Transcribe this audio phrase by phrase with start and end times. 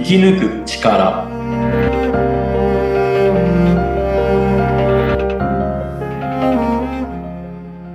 [0.00, 1.28] 生き抜く力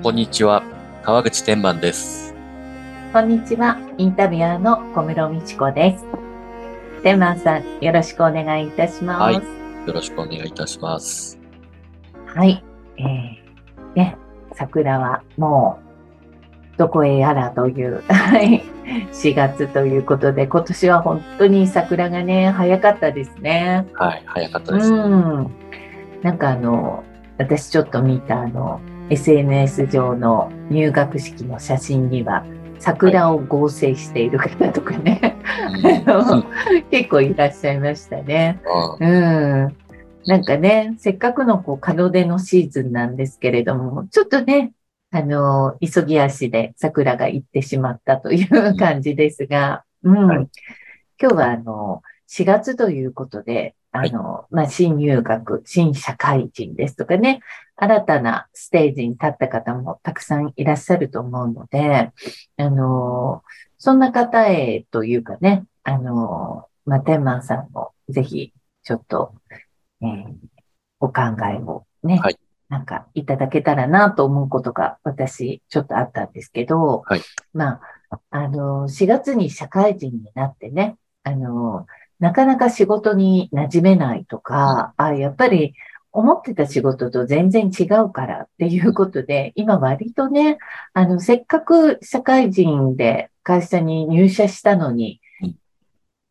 [0.03, 0.61] こんにちは、
[1.01, 2.35] 川口天満です。
[3.11, 3.79] こんにちは。
[3.97, 6.05] インタビュアーの小室美智子です。
[7.01, 9.21] 天満さん、よろしくお願いいたします。
[9.21, 9.35] はい
[9.87, 11.39] よろしくお願いいたします。
[12.27, 12.63] はい。
[12.97, 14.17] えー、ね、
[14.53, 15.84] 桜はもう、
[16.77, 18.63] どこへやらという、はい。
[19.11, 23.87] 4月ということで、今年は本当に桜がね、早かったですね。
[23.93, 24.91] はい、早かったうです。
[24.91, 25.51] ん。
[26.21, 27.03] なんかあの、
[27.37, 32.45] 私ちょっと見たあの、SNS 上の入学式の写真には、
[32.79, 35.37] 桜を合成している方とかね、
[36.05, 36.45] うん
[36.91, 38.59] 結構いらっしゃいましたね。
[38.65, 39.75] あうん。
[40.25, 44.71] なんかね、せっかくのこう門出のシーズンなんですけれども、ちょっとね、
[45.15, 50.27] あの、急ぎ足で桜が行ってしまったという感じですが、うん。
[50.27, 50.49] はい。
[51.17, 57.39] 今日はあの、4月ということで、あの、まあ、新入学、新社会人ですとかね、
[57.77, 62.11] 新たなステージに立った方もたくさんいらっしゃると思うので、
[62.57, 63.41] あの、
[63.77, 68.51] そんな方へというかね、あの、まあ、天満さんもぜひ、
[68.83, 69.33] ちょっと、
[70.01, 70.33] えー
[71.01, 71.21] お考
[71.53, 72.37] えをね、はい
[72.75, 77.21] なんかいただけたらなと思うことが私ちょっとあったんですけど、はい。
[77.53, 81.87] まあ、あの、4月に社会人になってね、あの、
[82.19, 85.73] なかなか仕事に馴染めないとか、あ、やっぱり
[86.11, 90.57] 思ってた仕事と全然違うからっていうことで、今割とね、
[90.93, 95.24] あの、せっかく社会人で会社に入社したのにうん、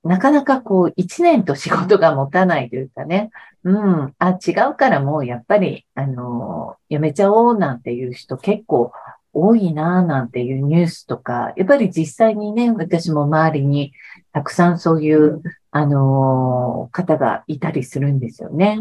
[0.05, 3.31] なかなかこう、一年と仕事が持たないというかね、
[3.65, 8.93] うん、あ、違うからもうやっぱり、あの、やめちゃおうなんていう人結構
[9.33, 13.93] 多いなぁなんていうニュースとか、やっぱり実際にね、私も周りに
[14.33, 18.79] たくさんそういう、あの方がいたりするんですよね。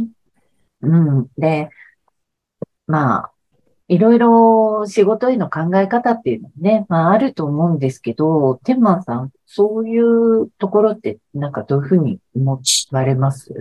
[0.81, 1.28] うん。
[1.38, 1.69] で、
[2.85, 3.32] まあ、
[3.93, 12.59] いろいろ仕事への考え方っていうのはね、まああると思うんですけど、天満さん、そういうところってなんかどういうふうに思
[12.91, 13.53] われます？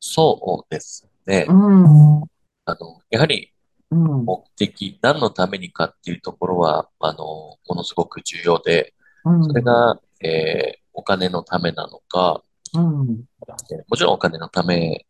[0.00, 1.52] そうですねう。
[1.52, 2.22] ん。
[2.64, 3.52] あの、やはり
[3.90, 4.24] うん。
[4.24, 8.94] 目的、何のためにかっていうところは、あの、ものすごく重要で、
[9.24, 9.44] うん。
[9.44, 12.42] それが、えーお金のためなのか、
[12.74, 13.24] うん。
[13.70, 15.04] えーもちろんお金のため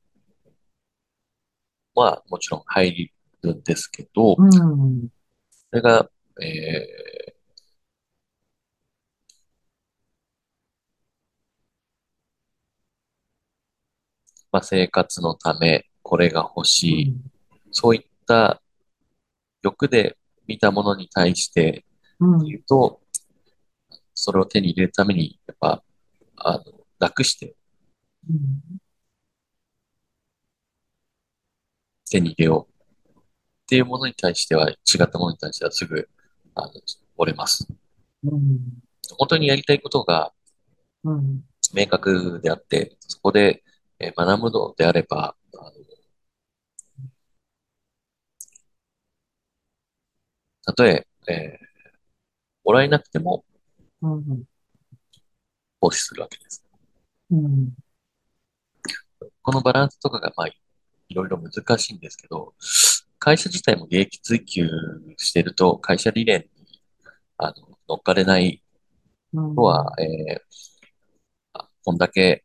[1.95, 3.11] はもちろん入
[3.47, 5.09] るんですけど、うん。
[5.51, 6.11] それが、
[6.43, 7.37] えー
[14.53, 17.17] まあ、生活のため、これが欲しい、
[17.73, 18.63] そういった
[19.63, 21.85] 欲で見たものに対して
[22.19, 22.45] うん。
[22.45, 23.01] 言うと、
[24.15, 25.83] それを手に入れるために、やっぱ、
[26.37, 26.65] あの、
[26.99, 27.55] 楽して
[32.11, 32.76] 手に入れよう
[33.67, 36.09] っていうものに対しては、違ったものに対してはすぐ、
[36.55, 36.73] あの、
[37.17, 37.67] 折れます。
[38.25, 38.61] うん。
[39.19, 40.33] 本当にやりたいことが
[41.05, 41.45] うん。
[41.75, 43.63] 明確であって、そこで、
[44.01, 45.73] えー学ぶのであれば、あの、
[50.65, 51.67] たとえ、えー
[52.65, 53.45] もらえなくても
[54.03, 54.45] うん。
[55.81, 56.63] 奉仕するわけです。
[57.31, 57.75] うん。
[59.43, 60.53] このバランスとかが、まあ、い
[61.15, 62.55] ろいろ難しいんですけど、
[63.27, 64.69] 会社自体も利益追求
[65.17, 66.49] してると、会社理念に、
[67.39, 67.55] あの、
[67.89, 68.63] 乗っかれない
[69.35, 69.57] うん。
[69.57, 70.41] のは、えー
[71.55, 72.45] あこんだけ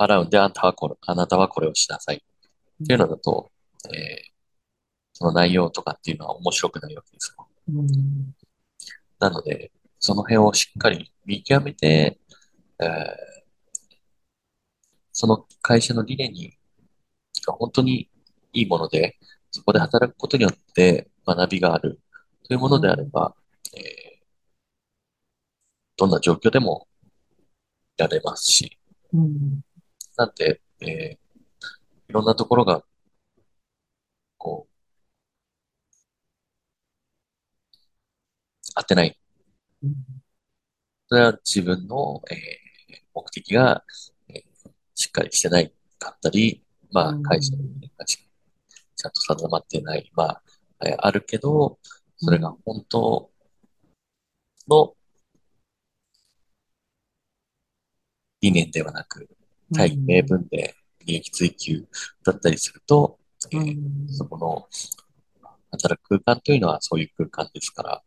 [0.00, 3.52] 払うんで、あんたはこれ、あなたはこれをしなさいっていうのだと、
[3.94, 4.30] えー
[5.12, 7.46] その内容とかっていうのは面白くないわけですよ。
[7.68, 8.34] うん。
[9.20, 12.18] なので、その辺をしっかり見極めて、
[12.80, 13.40] えー
[15.12, 16.56] その会社の理念に、
[17.46, 18.08] が本当に
[18.52, 19.16] いいもので、
[19.50, 22.00] そこで働くことによって学びがある
[22.48, 23.34] というものであれば、
[23.76, 24.20] えー
[25.96, 26.88] どんな状況でも
[27.96, 28.78] やれますし、
[29.12, 29.60] うん。
[30.16, 31.18] なんで、えー
[32.08, 32.84] いろんなところが、
[34.38, 34.70] こう、
[38.74, 39.16] 合ってない。
[41.08, 42.38] それは自分の、えー
[43.12, 43.84] 目的が、
[44.28, 44.42] えー
[44.94, 48.18] しっかりしてないかったり、まあ、うん会社の理念がし
[49.00, 50.42] ちゃんと定まってない、まあ、
[50.86, 51.78] えーあるけど、
[52.18, 53.30] それが本当
[54.68, 54.94] の
[58.42, 59.28] 理念ではなく、
[59.72, 60.74] 大義名分で
[61.06, 61.86] 利益追求
[62.24, 63.18] だったりすると、
[63.52, 64.08] えーうん。
[64.08, 64.68] そこの
[65.72, 68.02] 働く空間というのはそういう空間ですから、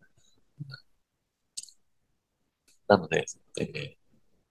[2.87, 3.25] なので、
[3.59, 3.95] えー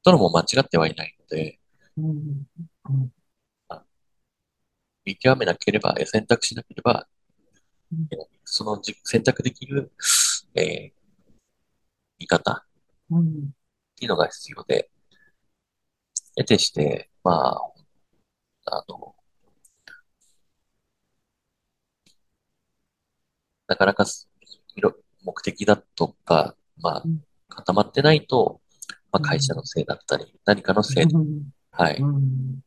[0.04, 1.60] どれも間違ってはいないので、
[1.98, 2.46] うん。
[2.90, 3.12] うん。
[5.04, 7.06] 見極めなければ、え選択しなければ
[7.92, 9.92] うん、えそのじ選択できる、
[10.54, 11.02] えー
[12.18, 12.64] 見方っ
[13.10, 13.50] うん。
[13.96, 14.90] ていうのが必要で、
[16.36, 19.14] 得てして、まあ、あの、
[23.66, 24.28] なかなかす
[24.76, 24.94] いろ
[25.24, 28.60] 目的だとか、まあうん、固まってないと、
[29.10, 31.06] まあ、うん会社のせいだったり、何かのせい。
[31.72, 32.60] はい、うん。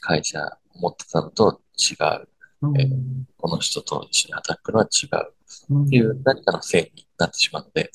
[0.00, 0.38] 会社
[0.80, 2.28] 思ってたのと違う、
[2.62, 3.26] うん。
[3.36, 5.34] この人と一緒に働くのは違う
[5.70, 5.84] うん。
[5.86, 7.90] っていう何かのせいになってしまうので、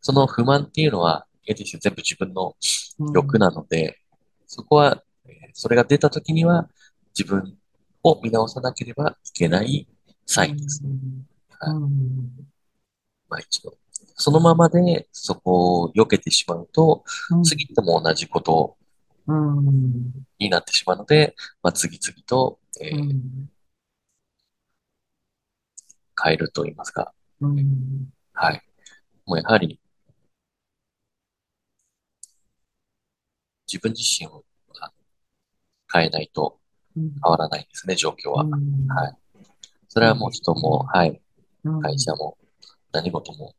[0.00, 1.56] その不満っていうのは、全
[1.92, 2.54] 部自分の
[3.14, 3.98] 欲なので、
[4.46, 6.68] そこは、えーそれが出た時には
[7.16, 7.56] 自分
[8.04, 9.86] を見直さなければいけない
[10.26, 10.82] サインです。
[10.84, 11.26] うん。
[11.84, 12.30] うん。
[13.28, 13.74] まあ一度。
[14.14, 17.42] そのままでそこを避けてしまうと、うん。
[17.42, 18.79] 次とも同じことうん。
[20.38, 23.50] になってしまうので、まあ次々と、えーうん。
[26.22, 27.12] 変えると言いますか。
[27.40, 28.08] うん。
[28.32, 28.62] はい。
[29.26, 29.80] もうやはり、
[33.66, 34.44] 自分自身を
[34.80, 34.92] あ
[35.92, 36.58] 変えないと
[36.96, 37.12] うん。
[37.22, 38.42] 変わらないですね、状況は。
[38.42, 38.86] うん。
[38.88, 39.16] はい。
[39.88, 41.20] それはもう人も、はい。
[41.64, 41.80] うん。
[41.82, 42.38] 会社も、
[42.92, 43.54] 何事も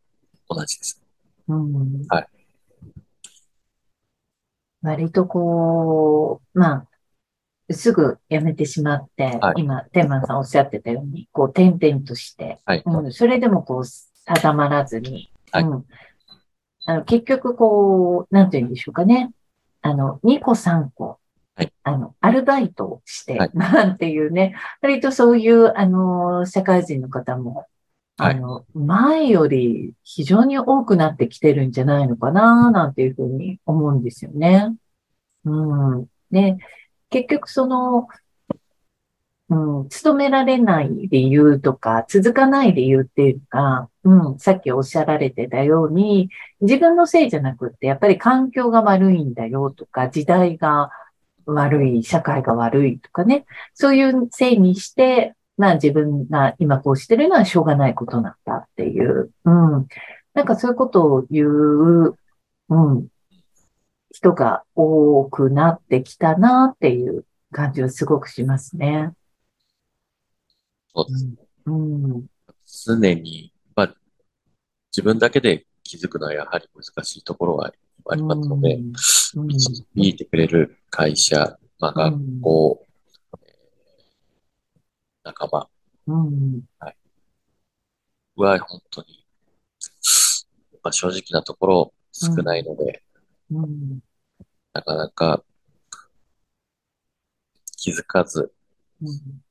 [0.50, 1.02] 同じです。
[1.48, 2.06] うん。
[2.10, 2.28] はい。
[4.82, 6.74] 割とこう、ま
[7.70, 12.84] あ、すぐ辞めてしまって、はい今、天満さんおっしゃってたように、こう、転々として、はい。
[12.86, 15.86] うん、それでもこう、定まらずに、はいうん。
[16.86, 19.32] あの、結局こう、なんて言うんでしょうかね。
[19.82, 21.20] あの、2個3個、
[21.56, 27.66] はいあの、アルバイトをして、はい なんていうね、割とそういう、あの、社会人の方も、はい
[28.24, 34.76] あの、前より非常に多くなってきてるんじゃないのかな、なんていうふうに思うんですよね。
[35.46, 36.08] うん。
[36.30, 36.58] で、
[37.10, 38.08] 結局その、
[39.50, 46.30] うん、勤められない理由とか、続かない理由っていうのが、うん、さっきおっしゃられてたように、
[46.62, 50.92] 自分のせいじゃなくって、やっぱり環境が悪いんだよとか、時代が
[51.46, 59.88] 悪い、社会が悪いとかね、そういうせいにして、まあ自分が今こうしてるのはしょうがないことなんだっていう、うん。
[60.34, 62.18] なんかそういうことを言う、
[62.70, 63.08] うん、
[64.10, 69.12] 人が多くなってきたなっていう感じはすごくしますね。
[70.96, 71.30] そうです。
[71.68, 72.26] うん。
[72.66, 73.96] 常に、まあ、
[74.92, 77.72] 自分だけで気づくのはやはり難しいところが
[78.10, 78.94] ありますので、うん
[79.34, 82.86] 導いてくれる会社、まあ、学うん校、
[85.24, 85.70] 仲間
[86.08, 86.62] うん。
[88.36, 89.26] は本当に、
[90.84, 93.04] まあ、正直なところ少ないので、
[93.52, 94.00] うん。
[94.74, 95.44] なかなか
[97.78, 98.52] 気づかず
[99.02, 99.42] うん。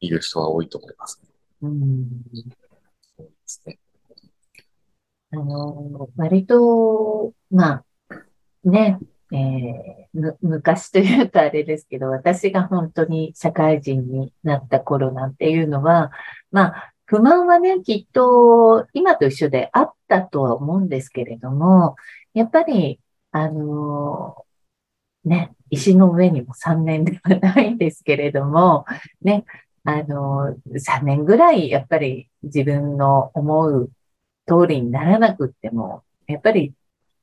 [0.00, 1.20] いる人は多いと思います。
[1.62, 2.22] うん。
[3.16, 3.78] そうですね。
[5.32, 7.84] あの、割と、まあ、
[8.64, 8.98] ね、
[9.32, 16.10] えーむ、昔というとあれですけど、私が本当に社会人になった頃なんていうのは、
[16.50, 21.96] まあ、不満はね、きっと今と一緒であったとは思うんですけれども、
[22.34, 23.00] やっぱり、
[23.32, 24.36] あの
[25.24, 28.84] ね、石の上にも3年ではないんですけれども、
[29.22, 29.44] ね、
[29.84, 33.90] あの3年ぐらいやっぱり自分の思う
[34.46, 36.74] 通りにならなくっても、やっぱり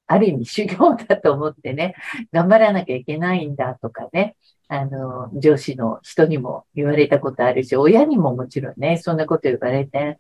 [0.10, 1.94] ある意味修行だと思ってね、
[2.34, 4.36] 頑張らなきゃいけないんだとかね、
[4.68, 10.18] あの、上司の人にも言われたことあるし、親にももちろんね、そんなこと言われて、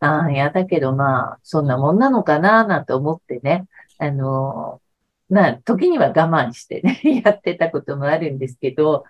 [0.00, 3.66] ああ、やだけどまあ、そんなもんなのかな、なんて思ってね、
[3.98, 4.80] あの、
[5.28, 9.04] まあ、時には我慢してね、 やってたこともあるんですけど、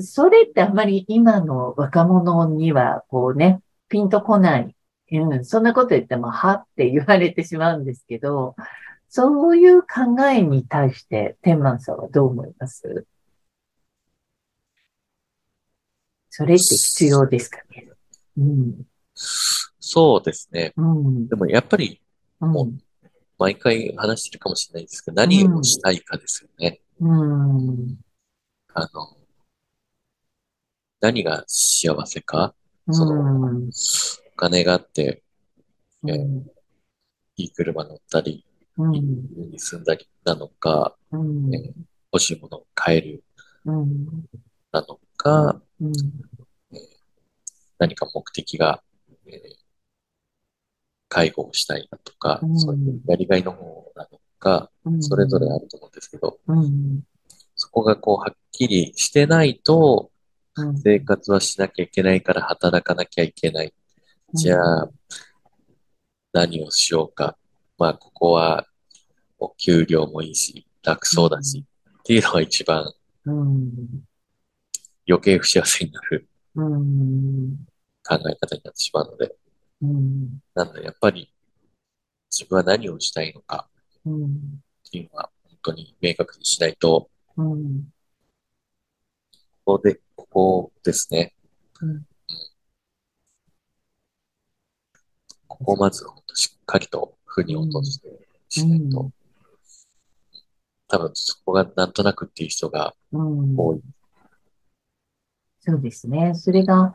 [0.00, 4.74] それってあんまり今の若者には、こうね、ピンとこない。
[5.12, 8.54] うん、そんなこと言っても、はって言われてしまうんですけど、
[9.12, 13.06] そういう考えに対して、天満さんはどう思います？
[16.30, 17.88] それって必要ですかね？
[18.38, 18.86] うん。
[19.14, 20.72] そうですね。
[20.76, 21.28] うん。
[21.28, 22.00] でもやっぱり
[22.40, 22.78] うん。
[23.36, 26.80] 毎回話してるかもしれないですけど、何をしたいかですよね。
[27.00, 27.96] うん。
[28.74, 29.16] あの、
[31.00, 32.54] 何が幸せか、
[32.86, 33.14] うその、
[33.54, 33.68] ん。
[33.68, 35.24] お金があって、
[36.04, 36.46] うん。
[37.36, 38.44] いい車乗ったり、
[38.88, 41.54] に住んだりなのか、うん。
[41.54, 41.72] え
[42.12, 43.24] 欲しいものを買える
[43.64, 44.06] うん。
[44.72, 45.92] なのか、うん。
[47.78, 48.82] 何か目的が、
[49.26, 49.60] えー
[51.12, 55.02] 介護をしたいなとか、うんそういうやりがいの方なのか、うん。
[55.02, 57.02] それぞれあると思うんですけど、うん。
[57.56, 60.10] そこがこう、はっきりしてないと、
[60.54, 60.78] うん。
[60.78, 63.74] 生活はしなきゃいけないから働かなきゃいけない。
[64.34, 64.90] じゃあ、
[66.32, 67.36] 何をしようか。
[67.76, 68.66] まあ、ここは、
[69.40, 71.64] お給料もいいし、楽そうだし、
[72.00, 72.92] っていうのが一番
[73.24, 74.04] うん。
[75.08, 77.66] 余計不幸せになるうん。
[78.02, 79.34] 考え方になってしまうので、
[79.82, 80.40] うん。
[80.54, 81.32] なので、やっぱり、
[82.30, 83.68] 自分は何をしたいのか
[84.04, 84.24] うん。
[84.24, 87.84] っていうのは、本当に明確にしないと、うん。
[89.64, 91.34] ここで、ここですね。
[91.80, 92.06] うん
[95.48, 96.04] ここをまず、
[96.34, 98.08] しっかりと、腑に落として
[98.48, 99.19] しないと、うん
[100.90, 103.56] 多分そこがなんとなくっていう人がうん。
[103.56, 103.80] 多い。
[105.60, 106.34] そうですね。
[106.34, 106.94] それが、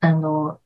[0.00, 0.60] あの、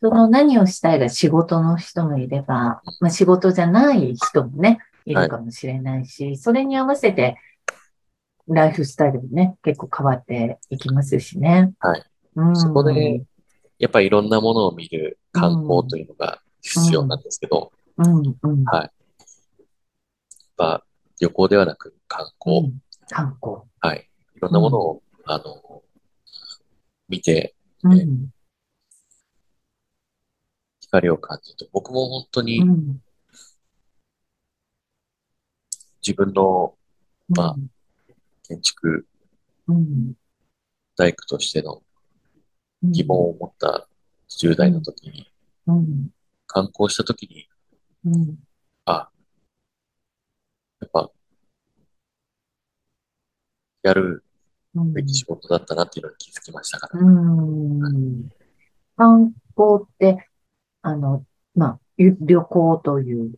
[0.00, 7.36] その何をしたいが仕事の人もいれば、まあ、仕事じゃない人もね、いるかもしれないし、それに合わせて、
[8.48, 11.72] ライフスタイルもね、結構変わっていきますしね。
[11.80, 12.02] はい。
[12.36, 12.56] うん。
[12.56, 13.22] そこで、
[13.78, 18.64] やっぱりいろんなものを見る観光というのが必要なんですけど、うん、うん。
[18.64, 18.82] はい。
[18.82, 18.90] やっ
[20.56, 20.84] ぱ
[21.20, 23.56] 旅行ではなく観う光、ん観光。
[23.80, 24.08] はい。
[24.36, 25.82] いろんなものを、あの、
[27.08, 28.30] 見てうん。
[30.80, 33.00] 光を感じると、僕も本当にうん。
[36.06, 36.74] 自分の
[37.28, 37.56] まあ
[38.46, 39.06] 建築
[39.66, 40.14] うん。
[40.96, 41.82] 大工としての
[42.82, 42.92] うん。
[42.92, 43.88] 疑問を持った
[44.28, 45.30] 10代の時に、
[45.66, 46.10] うん。
[46.46, 47.48] 観光した時に、
[48.04, 48.38] うん。
[48.86, 49.10] あ、
[50.80, 51.10] やっぱ、
[53.82, 54.24] やる
[54.74, 54.92] うん。
[54.92, 57.00] べき仕事だったなっていうのに気づきましたから。
[57.00, 58.28] うん。
[58.96, 60.28] 観光って、
[60.82, 63.32] あの、まあ、ゆ旅行という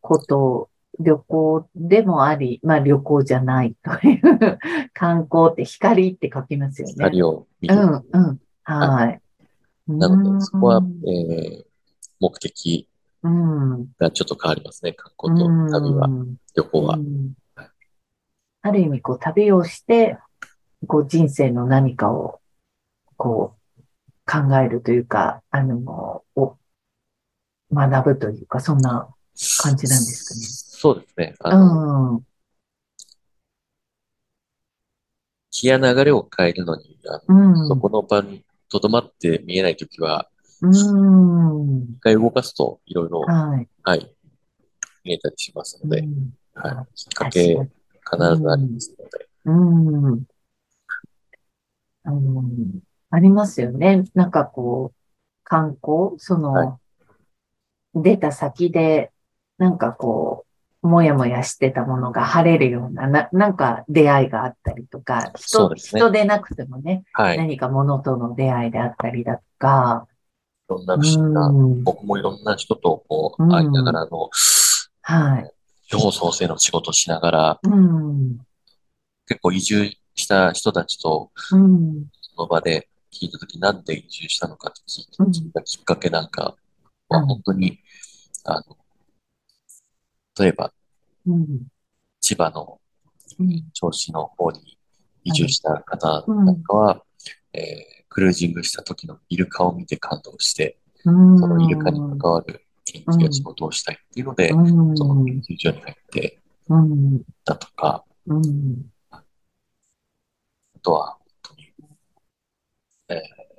[0.00, 4.58] こと、旅行でもあり、まあ旅行じゃないという、
[4.92, 6.94] 観光って光って書きますよね。
[6.94, 7.74] 光を見る。
[7.74, 8.40] うん、うん。
[8.64, 9.20] はい。
[9.88, 11.70] なので、そこは、うんえー
[12.22, 12.86] 目的
[13.22, 13.86] うん。
[13.98, 14.92] がちょっと変わりますね。
[14.92, 16.98] 観光と旅は、うん旅行は。
[18.62, 20.18] ある意味、こう、旅をして、
[20.86, 22.40] こう、人生の何かを、
[23.16, 23.82] こう、
[24.30, 26.56] 考えるというか、あの、を
[27.72, 29.08] 学ぶというか、そんな
[29.62, 30.40] 感じなんですかね。
[30.42, 31.34] そうですね。
[31.40, 32.26] あうの、ん。
[35.50, 37.68] 気や流れを変えるのに、あのうん。
[37.68, 40.28] そこの場に留まって見えないときは、
[40.60, 41.82] うん。
[41.82, 43.68] 一回動かすといろいろ、はい。
[43.82, 44.14] はい、
[45.04, 47.79] 見えたりしますので、うんはい、きっかけ確
[48.10, 49.52] 必ずありますので、う
[50.16, 50.24] ん。
[52.04, 52.44] あの、
[53.10, 54.04] ありますよね。
[54.14, 55.00] なんかこう、
[55.44, 56.78] 観光、その、は
[57.94, 59.10] 出た先で、
[59.58, 60.46] なんかこ
[60.82, 70.06] う、もやもやしてたものが晴れるような、な、なんか出会いがあったりとか、人、ですね人でなくてもね、はい、い何か物との出会いであったりだとか、
[70.70, 71.84] ろんな不思議な、うん。
[71.84, 74.30] 僕もいろんな人とこう、うん会いながらの、
[75.02, 75.52] はい。
[75.90, 78.38] 地方創生の仕事をしながら、うん。
[79.26, 82.06] 結構移住した人たちとうん。
[82.20, 86.54] その場で聞いたとき、なんで移住したのかって聞いたきっかけなんか
[87.08, 87.80] はうん本当に、
[88.44, 88.76] あの、
[90.38, 90.72] 例えば
[91.26, 91.66] うん。
[92.20, 92.80] 千葉の
[93.40, 93.48] うん。
[93.74, 94.78] 銚子の方に
[95.24, 97.02] 移住した方なんかは、
[97.52, 101.38] えークルージングした時のイルカを見て感動して、うん。
[101.38, 104.60] そのイルカに関わる研究や仕事をしたいっていうので、う
[104.92, 104.96] ん。
[104.96, 107.22] その研究所に入ってうん。
[107.44, 108.90] たとか、うん。
[109.10, 109.22] あ
[110.82, 111.72] とは、本当に、
[113.08, 113.50] えー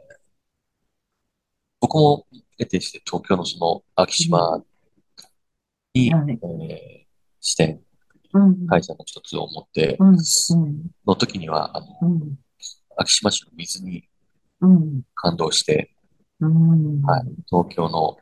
[1.80, 2.26] 僕も
[2.58, 4.64] 得てして東京のその昭島
[5.94, 7.12] に、はいえー
[7.44, 7.82] 支店、
[8.34, 8.68] うん。
[8.68, 10.16] 会社の一つを持って、うん。
[11.08, 12.36] の時には、あの、うん。
[12.98, 14.08] 昭島市の水に
[14.62, 15.02] うん。
[15.16, 15.92] 感動して、
[16.40, 17.02] うん。
[17.02, 18.18] はい、東京の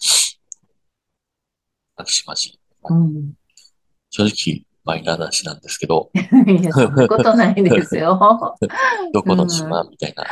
[2.00, 3.34] 昭島市、うん。
[4.10, 8.18] 正直マイナーな市なんですけど、いや、そんなことないですよ。
[9.13, 10.25] どこの島みたいな、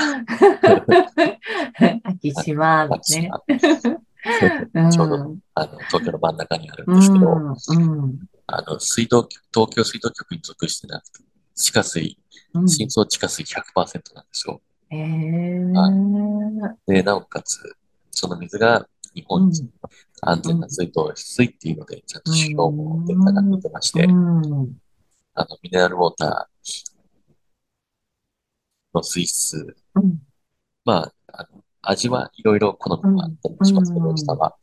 [2.04, 2.98] 秋島ね。
[3.04, 5.40] 島、ちょうどん。
[5.54, 7.48] あの東京の真ん中にあるんうですけど、ん。
[7.48, 8.20] うん。
[8.48, 11.24] あの水道局、東京水道局に属してなくて、
[11.56, 12.18] 地下水、
[12.54, 12.70] うん。
[12.70, 14.62] 深層地下水100%なんですよ。
[14.90, 15.62] へえ。
[16.88, 17.60] で、なおかつ、
[18.12, 19.64] その水が日本一
[20.30, 24.78] 安全な水道水っていうので、ちゃんと指標もデータが出てまして、うん。
[25.34, 26.98] あの、ミネラルウォーター
[28.94, 30.20] の水質、うん。
[30.84, 34.58] まあ、あの味はいろいろ好みもあったりもしますけど、うん下は、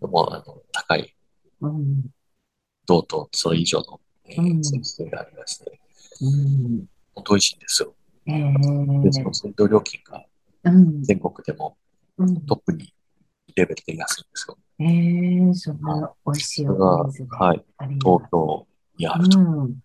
[0.00, 1.14] も、あの、高い、
[1.60, 2.02] うん。
[2.86, 5.80] 銅とそれ以上の、えーうん水質がありまして、
[6.20, 6.86] うん。
[7.14, 7.94] 本当美味しいんですよ。
[8.26, 10.24] えで、そーの水道料金が
[10.64, 11.02] うん。
[11.02, 11.76] 全国でも
[12.18, 12.46] うん。
[12.46, 12.92] トップに
[13.54, 14.58] レベルで安いんですよ。
[14.78, 17.64] えー、そんな美味しいお水ではい、
[18.00, 18.28] 東。
[18.30, 18.66] 京
[18.98, 19.38] にあると。
[19.38, 19.76] うん。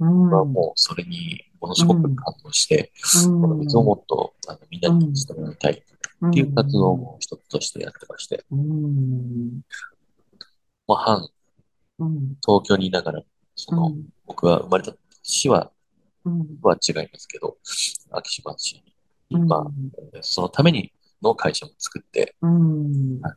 [0.00, 0.30] うん。
[0.30, 2.92] はもうそれにものすごく感動して、
[3.26, 9.60] うんこの水をもっとあのみんなにしてもらいたいっていう活動も一つとしてやってまして、うん。
[10.86, 11.28] まあ、半
[11.98, 12.36] うん。
[12.44, 13.22] 東京にいながら、
[13.54, 13.92] その、
[14.26, 15.70] 僕が生まれた市は、
[16.24, 16.58] うん。
[16.62, 17.56] は違いますけど、
[18.10, 18.94] 昭島市に、
[19.30, 19.46] うん。
[19.46, 19.64] まあ、
[20.22, 23.36] そのためにの会社も作って、うんは。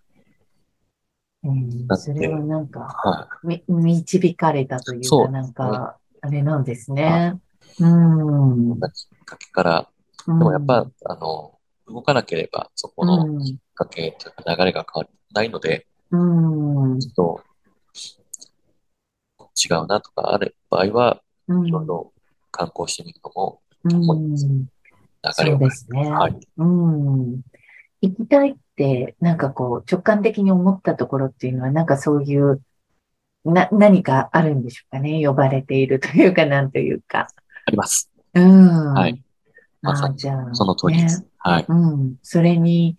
[1.44, 7.40] うんそれはなんか、はみ、導かれたというか、そうなんか、あれなんですはね。
[7.80, 8.72] うん。
[8.72, 9.90] い、きっかけから、
[10.26, 13.44] ででもやっぱ、あの、動かなければ、そこのうん。
[13.44, 16.18] きっかけというか流れが変わらないので、う
[16.96, 17.00] ん。
[17.00, 17.44] ちょっと
[19.56, 22.14] 違うなとかある場合は、うんいろいろ
[22.52, 24.36] 観光してみるのも、うん。
[24.36, 24.68] 流
[25.32, 25.58] そうれを。
[25.60, 26.10] ですね。
[26.10, 26.38] はい。
[26.58, 27.42] うん。
[28.02, 28.56] 行きたい
[29.20, 32.62] なんかこう、直感的に思ったところっていうのは、なんかそういう、
[33.44, 35.26] な、何かあるんでしょうかね。
[35.26, 37.28] 呼ばれているというか、なんというか。
[37.66, 38.12] あります。
[38.34, 38.94] うん。
[38.94, 39.22] はい。
[39.82, 41.22] まさにじゃあ、その通りです。
[41.22, 41.28] ね。
[41.40, 41.66] はい。
[41.68, 42.16] うん。
[42.22, 42.98] それに、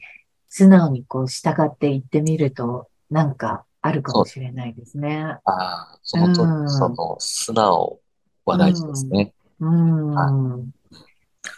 [0.49, 5.39] 素直にこう、従っていってみると、なんかあるかもしれないですね。
[5.45, 8.01] ああ、その通り、うんその素直
[8.45, 9.33] は大事ですね。
[9.61, 10.71] うん。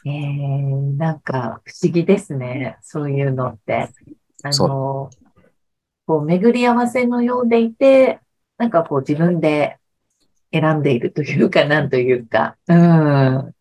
[0.04, 2.78] えー、なんか不思議ですね。
[2.82, 3.90] そういうのって。
[4.42, 5.10] あその、
[6.06, 8.20] こう、巡り合わせのようでいて、
[8.58, 9.78] なんかこう自分で
[10.52, 12.56] 選んでいるというか、なんというか。
[12.68, 13.54] うん。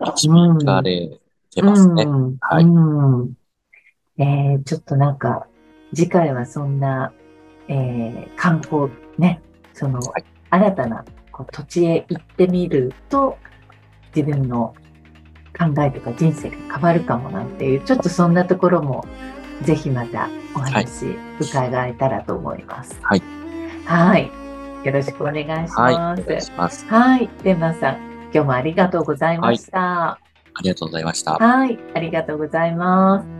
[0.00, 1.18] 導かれ
[1.50, 2.04] てますね。
[2.04, 2.36] うん。
[2.40, 3.34] はいうん。
[4.18, 5.46] えー、ちょっとなんか、
[5.94, 7.12] 次回はそんな、
[7.68, 9.40] えー、観光ね、
[9.72, 13.36] その、はい新たなこう土地へ行ってみると、
[14.14, 14.72] 自分の
[15.58, 19.06] 考えとか人生が変わるかもなんていう、ちょっとそんなところも、
[19.62, 22.98] ぜひまたお話伺えたらと思います。
[23.02, 23.22] はい。
[23.84, 24.30] はい。
[24.84, 25.74] よろしくお願いします。
[25.78, 25.94] はい。
[25.94, 26.86] お願いします。
[26.86, 27.30] はい。
[27.42, 27.96] で、まさん、
[28.32, 30.10] 今日もありがとうございました。
[30.10, 30.18] あ
[30.62, 31.34] りがとうございました。
[31.34, 31.78] はい。
[31.94, 33.33] ありがとうございます。